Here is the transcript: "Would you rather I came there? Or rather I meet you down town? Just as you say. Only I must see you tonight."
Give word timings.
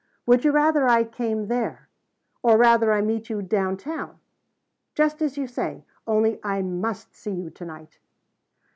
"Would 0.25 0.43
you 0.43 0.51
rather 0.51 0.87
I 0.87 1.03
came 1.03 1.45
there? 1.45 1.87
Or 2.41 2.57
rather 2.57 2.91
I 2.91 3.01
meet 3.03 3.29
you 3.29 3.43
down 3.43 3.77
town? 3.77 4.17
Just 4.95 5.21
as 5.21 5.37
you 5.37 5.45
say. 5.45 5.85
Only 6.07 6.39
I 6.43 6.63
must 6.63 7.13
see 7.15 7.33
you 7.33 7.51
tonight." 7.51 7.99